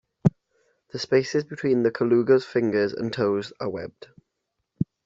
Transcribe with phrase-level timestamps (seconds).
[0.89, 4.07] The spaces between the colugo's fingers and toes are webbed.